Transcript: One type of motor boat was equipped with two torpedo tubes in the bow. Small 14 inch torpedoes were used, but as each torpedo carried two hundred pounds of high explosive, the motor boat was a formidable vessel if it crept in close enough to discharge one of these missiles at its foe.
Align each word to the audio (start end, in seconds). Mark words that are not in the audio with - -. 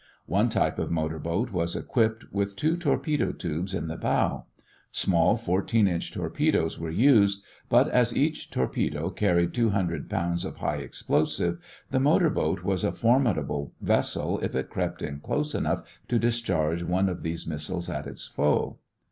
One 0.25 0.49
type 0.49 0.79
of 0.79 0.89
motor 0.89 1.19
boat 1.19 1.51
was 1.51 1.75
equipped 1.75 2.25
with 2.33 2.55
two 2.55 2.75
torpedo 2.75 3.31
tubes 3.31 3.75
in 3.75 3.87
the 3.87 3.97
bow. 3.97 4.45
Small 4.91 5.37
14 5.37 5.87
inch 5.87 6.11
torpedoes 6.11 6.79
were 6.79 6.89
used, 6.89 7.43
but 7.69 7.87
as 7.89 8.17
each 8.17 8.49
torpedo 8.49 9.11
carried 9.11 9.53
two 9.53 9.69
hundred 9.69 10.09
pounds 10.09 10.43
of 10.43 10.55
high 10.55 10.77
explosive, 10.77 11.59
the 11.91 11.99
motor 11.99 12.31
boat 12.31 12.63
was 12.63 12.83
a 12.83 12.91
formidable 12.91 13.73
vessel 13.79 14.39
if 14.39 14.55
it 14.55 14.71
crept 14.71 15.03
in 15.03 15.19
close 15.19 15.53
enough 15.53 15.83
to 16.07 16.17
discharge 16.17 16.81
one 16.81 17.07
of 17.07 17.21
these 17.21 17.45
missiles 17.45 17.87
at 17.87 18.07
its 18.07 18.25
foe. 18.25 18.79